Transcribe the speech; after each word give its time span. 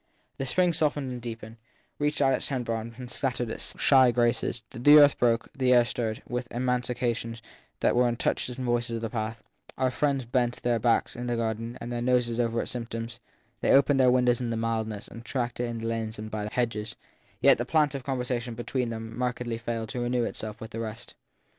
The 0.39 0.47
spring 0.47 0.73
softened 0.73 1.11
and 1.11 1.21
deepened, 1.21 1.57
reached 1.99 2.23
out 2.23 2.33
its 2.33 2.47
tender 2.47 2.73
arms 2.73 2.95
and 2.97 3.11
scattered 3.11 3.51
its 3.51 3.79
shy 3.79 4.09
graces; 4.09 4.63
the 4.71 4.97
earth 4.97 5.15
broke, 5.15 5.47
the 5.53 5.71
air 5.71 5.85
stirred, 5.85 6.23
with 6.27 6.47
emanations 6.49 7.39
that 7.81 7.95
were 7.95 8.07
as 8.07 8.17
touches 8.17 8.57
and 8.57 8.65
voices 8.65 8.95
of 8.95 9.03
the 9.03 9.11
past; 9.11 9.43
our 9.77 9.91
friends 9.91 10.25
bent 10.25 10.63
their 10.63 10.79
backs 10.79 11.15
in 11.15 11.27
their 11.27 11.37
garden 11.37 11.77
and 11.79 11.91
their 11.91 12.01
noses 12.01 12.39
over 12.39 12.63
its 12.63 12.71
symptoms; 12.71 13.19
they 13.59 13.69
opened 13.69 13.99
their 13.99 14.09
windows 14.09 14.39
to 14.39 14.49
the 14.49 14.57
mildness 14.57 15.07
and 15.07 15.23
tracked 15.23 15.59
it 15.59 15.65
in 15.65 15.77
the 15.77 15.85
lanes 15.87 16.17
and 16.17 16.31
by 16.31 16.43
the 16.45 16.49
hedges; 16.53 16.95
yet 17.39 17.59
the 17.59 17.63
plant 17.63 17.93
of 17.93 18.03
conversation 18.03 18.55
between 18.55 18.89
them 18.89 19.15
markedly 19.15 19.59
failed 19.59 19.89
to 19.89 20.01
renew 20.01 20.23
itself 20.23 20.59
with 20.59 20.71
the 20.71 20.79
rest. 20.79 21.13